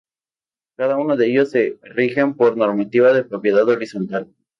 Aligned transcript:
Cada 0.77 0.97
uno 0.97 1.15
de 1.15 1.27
ellos 1.27 1.51
se 1.51 1.77
rigen 1.83 2.33
por 2.33 2.57
normativa 2.57 3.13
de 3.13 3.23
propiedad 3.23 3.65
horizontal. 3.69 4.33